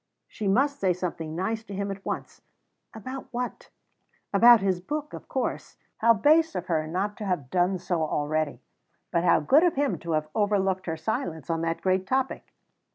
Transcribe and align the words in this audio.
She 0.27 0.47
must 0.47 0.79
say 0.79 0.93
something 0.93 1.35
nice 1.35 1.63
to 1.63 1.75
him 1.75 1.91
at 1.91 2.03
once. 2.03 2.41
About 2.91 3.27
what? 3.29 3.69
About 4.33 4.59
his 4.59 4.79
book, 4.81 5.13
of 5.13 5.27
course. 5.29 5.77
How 5.97 6.11
base 6.15 6.55
of 6.55 6.65
her 6.65 6.87
not 6.87 7.15
to 7.17 7.25
have 7.25 7.51
done 7.51 7.77
so 7.77 8.01
already! 8.01 8.63
but 9.11 9.23
how 9.23 9.39
good 9.41 9.61
of 9.63 9.75
him 9.75 9.99
to 9.99 10.13
have 10.13 10.27
overlooked 10.33 10.87
her 10.87 10.97
silence 10.97 11.51
on 11.51 11.61
that 11.61 11.81
great 11.83 12.07
topic! 12.07 12.51